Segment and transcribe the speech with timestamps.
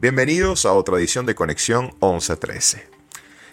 [0.00, 2.88] Bienvenidos a otra edición de Conexión 1113.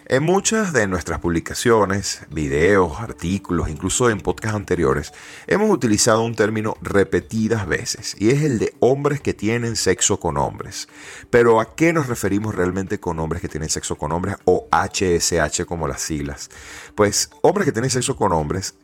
[0.06, 5.12] En muchas de nuestras publicaciones, videos, artículos, incluso en podcasts anteriores,
[5.48, 10.36] hemos utilizado un término repetidas veces y es el de hombres que tienen sexo con
[10.36, 10.86] hombres.
[11.30, 15.64] Pero ¿a qué nos referimos realmente con hombres que tienen sexo con hombres o HSH
[15.66, 16.48] como las siglas?
[16.94, 18.76] Pues hombres que tienen sexo con hombres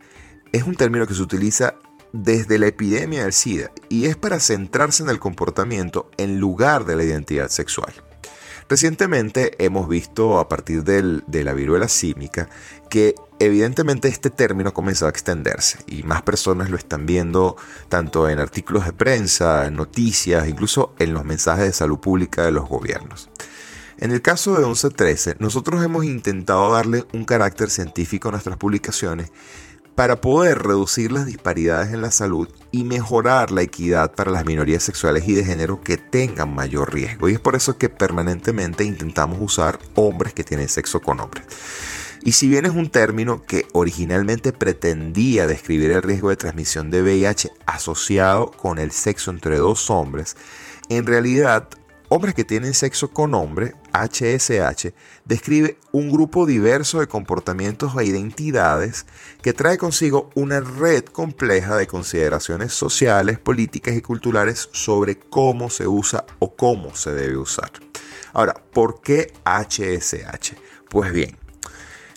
[0.51, 1.77] es un término que se utiliza
[2.13, 6.97] desde la epidemia del SIDA y es para centrarse en el comportamiento en lugar de
[6.97, 7.93] la identidad sexual.
[8.69, 12.49] Recientemente hemos visto a partir de la viruela símica
[12.89, 17.57] que evidentemente este término ha comenzado a extenderse y más personas lo están viendo
[17.89, 22.53] tanto en artículos de prensa, en noticias, incluso en los mensajes de salud pública de
[22.53, 23.29] los gobiernos.
[23.99, 29.33] En el caso de 1113, nosotros hemos intentado darle un carácter científico a nuestras publicaciones
[29.95, 34.83] para poder reducir las disparidades en la salud y mejorar la equidad para las minorías
[34.83, 37.29] sexuales y de género que tengan mayor riesgo.
[37.29, 41.45] Y es por eso que permanentemente intentamos usar hombres que tienen sexo con hombres.
[42.25, 47.03] Y si bien es un término que originalmente pretendía describir el riesgo de transmisión de
[47.03, 50.37] VIH asociado con el sexo entre dos hombres,
[50.89, 51.69] en realidad
[52.15, 54.93] Hombres que tienen sexo con hombres, HSH,
[55.25, 59.07] describe un grupo diverso de comportamientos e identidades
[59.41, 65.89] que trae consigo una red compleja de consideraciones sociales, políticas y culturales sobre cómo se
[65.89, 67.73] usa o cómo se debe usar.
[68.35, 70.53] Ahora, ¿por qué HSH?
[70.91, 71.39] Pues bien,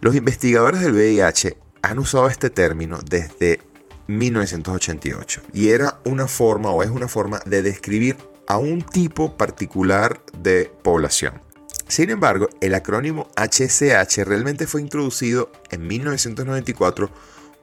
[0.01, 3.61] los investigadores del VIH han usado este término desde
[4.07, 10.21] 1988 y era una forma o es una forma de describir a un tipo particular
[10.37, 11.41] de población.
[11.87, 17.09] Sin embargo, el acrónimo HCH realmente fue introducido en 1994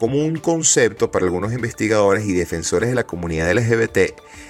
[0.03, 3.99] como un concepto para algunos investigadores y defensores de la comunidad LGBT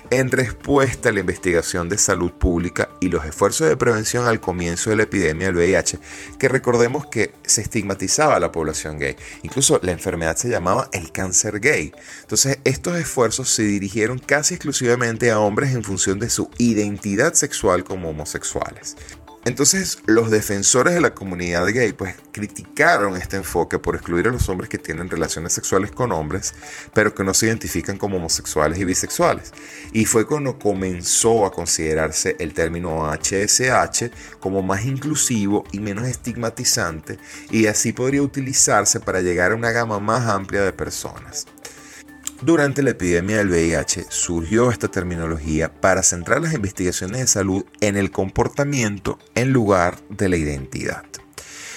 [0.09, 4.89] en respuesta a la investigación de salud pública y los esfuerzos de prevención al comienzo
[4.89, 5.99] de la epidemia del VIH,
[6.39, 9.15] que recordemos que se estigmatizaba a la población gay.
[9.43, 11.93] Incluso la enfermedad se llamaba el cáncer gay.
[12.23, 17.85] Entonces, estos esfuerzos se dirigieron casi exclusivamente a hombres en función de su identidad sexual
[17.85, 18.97] como homosexuales.
[19.45, 24.49] Entonces los defensores de la comunidad gay pues criticaron este enfoque por excluir a los
[24.49, 26.55] hombres que tienen relaciones sexuales con hombres,
[26.95, 29.53] pero que no se identifican como homosexuales y bisexuales.
[29.93, 37.19] Y fue cuando comenzó a considerarse el término HSH como más inclusivo y menos estigmatizante
[37.51, 41.47] y así podría utilizarse para llegar a una gama más amplia de personas.
[42.45, 47.97] Durante la epidemia del VIH surgió esta terminología para centrar las investigaciones de salud en
[47.97, 51.05] el comportamiento en lugar de la identidad.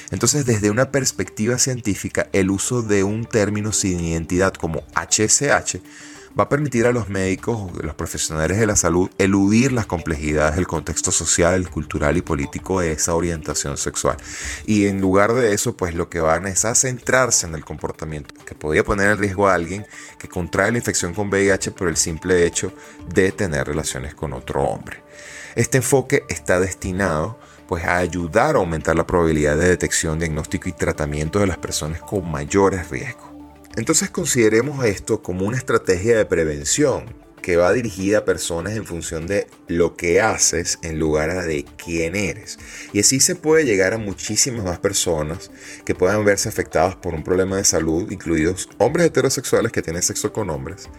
[0.10, 5.82] Entonces, desde una perspectiva científica, el uso de un término sin identidad como HSH
[6.38, 10.56] va a permitir a los médicos o los profesionales de la salud eludir las complejidades
[10.56, 14.18] del contexto social, cultural y político de esa orientación sexual.
[14.66, 18.36] Y en lugar de eso, pues lo que van es a centrarse en el comportamiento
[18.46, 19.86] que podría poner en riesgo a alguien
[20.20, 22.74] que contrae la infección con VIH por el simple hecho
[23.08, 25.04] de tener relaciones con otro hombre.
[25.56, 30.74] Este enfoque está destinado pues a ayudar a aumentar la probabilidad de detección, diagnóstico y
[30.74, 33.35] tratamiento de las personas con mayores riesgos.
[33.76, 39.28] Entonces consideremos esto como una estrategia de prevención que va dirigida a personas en función
[39.28, 42.58] de lo que haces en lugar de quién eres.
[42.92, 45.52] Y así se puede llegar a muchísimas más personas
[45.86, 50.34] que puedan verse afectadas por un problema de salud, incluidos hombres heterosexuales que tienen sexo
[50.34, 50.90] con hombres,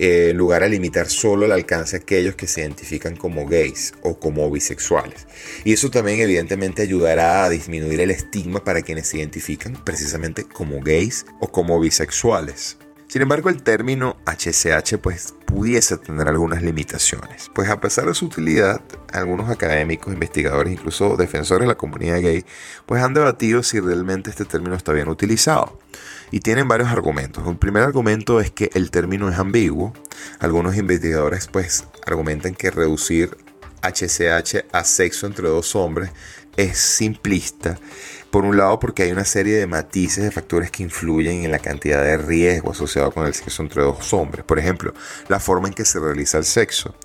[0.00, 3.94] eh, en lugar de limitar solo el alcance a aquellos que se identifican como gays
[4.02, 5.28] o como bisexuales.
[5.62, 10.80] Y eso también evidentemente ayudará a disminuir el estigma para quienes se identifican precisamente como
[10.80, 12.78] gays o como bisexuales.
[13.14, 18.26] Sin embargo, el término HCH pues pudiese tener algunas limitaciones, pues a pesar de su
[18.26, 18.80] utilidad,
[19.12, 22.44] algunos académicos, investigadores, incluso defensores de la comunidad gay,
[22.86, 25.78] pues han debatido si realmente este término está bien utilizado.
[26.32, 27.46] Y tienen varios argumentos.
[27.46, 29.92] Un primer argumento es que el término es ambiguo.
[30.40, 33.36] Algunos investigadores pues argumentan que reducir
[33.82, 36.10] HCH a sexo entre dos hombres
[36.56, 37.78] es simplista
[38.34, 41.60] por un lado porque hay una serie de matices de factores que influyen en la
[41.60, 44.44] cantidad de riesgo asociado con el sexo entre dos hombres.
[44.44, 44.92] Por ejemplo,
[45.28, 46.96] la forma en que se realiza el sexo,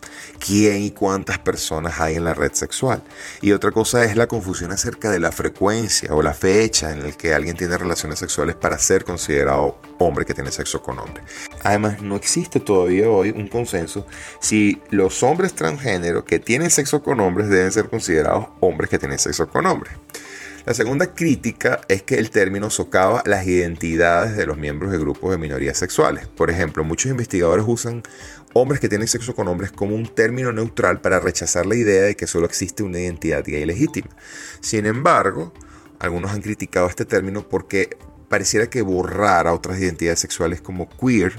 [0.43, 3.03] quién y cuántas personas hay en la red sexual.
[3.43, 7.11] Y otra cosa es la confusión acerca de la frecuencia o la fecha en la
[7.11, 11.21] que alguien tiene relaciones sexuales para ser considerado hombre que tiene sexo con hombre.
[11.61, 14.07] Además, no existe todavía hoy un consenso
[14.39, 19.19] si los hombres transgénero que tienen sexo con hombres deben ser considerados hombres que tienen
[19.19, 19.93] sexo con hombres.
[20.65, 25.31] La segunda crítica es que el término socava las identidades de los miembros de grupos
[25.31, 26.27] de minorías sexuales.
[26.27, 28.03] Por ejemplo, muchos investigadores usan
[28.53, 32.15] hombres que tienen sexo con hombres como un término neutral para rechazar la idea de
[32.15, 34.09] que solo existe una identidad gay legítima.
[34.59, 35.53] Sin embargo,
[35.99, 37.97] algunos han criticado este término porque
[38.27, 41.33] pareciera que borrara otras identidades sexuales como queer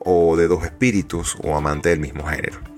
[0.00, 2.75] o de dos espíritus o amante del mismo género.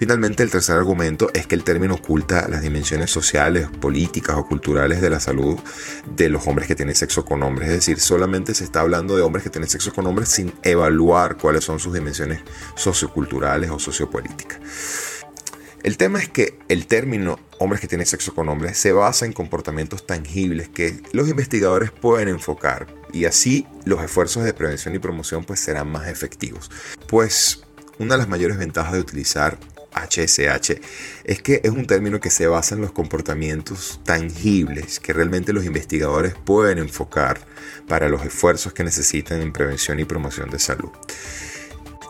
[0.00, 5.02] Finalmente, el tercer argumento es que el término oculta las dimensiones sociales, políticas o culturales
[5.02, 5.58] de la salud
[6.16, 7.68] de los hombres que tienen sexo con hombres.
[7.68, 11.36] Es decir, solamente se está hablando de hombres que tienen sexo con hombres sin evaluar
[11.36, 12.40] cuáles son sus dimensiones
[12.76, 14.58] socioculturales o sociopolíticas.
[15.82, 19.34] El tema es que el término hombres que tienen sexo con hombres se basa en
[19.34, 25.44] comportamientos tangibles que los investigadores pueden enfocar y así los esfuerzos de prevención y promoción
[25.44, 26.70] pues serán más efectivos.
[27.06, 27.64] Pues
[27.98, 29.58] una de las mayores ventajas de utilizar
[29.94, 30.80] HSH
[31.24, 35.64] es que es un término que se basa en los comportamientos tangibles que realmente los
[35.64, 37.40] investigadores pueden enfocar
[37.88, 40.90] para los esfuerzos que necesitan en prevención y promoción de salud.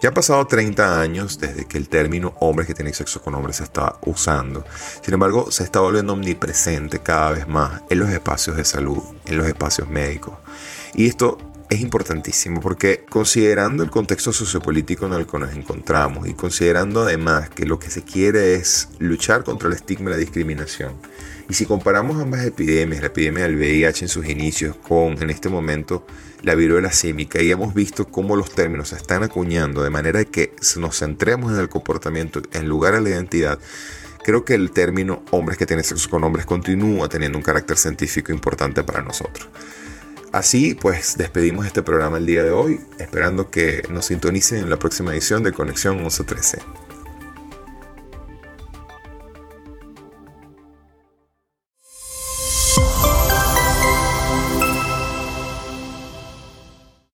[0.02, 3.56] Ya han pasado 30 años desde que el término hombres que tienen sexo con hombres
[3.56, 4.64] se está usando.
[5.04, 9.36] Sin embargo, se está volviendo omnipresente cada vez más en los espacios de salud, en
[9.36, 10.38] los espacios médicos.
[10.94, 11.36] Y esto
[11.70, 17.48] es importantísimo porque considerando el contexto sociopolítico en el que nos encontramos y considerando además
[17.48, 20.94] que lo que se quiere es luchar contra el estigma y la discriminación,
[21.48, 25.48] y si comparamos ambas epidemias, la epidemia del VIH en sus inicios con en este
[25.48, 26.04] momento
[26.42, 30.54] la viruela símica, y hemos visto cómo los términos se están acuñando de manera que
[30.76, 33.60] nos centremos en el comportamiento en lugar de la identidad,
[34.24, 38.32] creo que el término hombres que tienen sexo con hombres continúa teniendo un carácter científico
[38.32, 39.48] importante para nosotros.
[40.32, 44.78] Así pues despedimos este programa el día de hoy, esperando que nos sintonicen en la
[44.78, 46.58] próxima edición de Conexión 1113.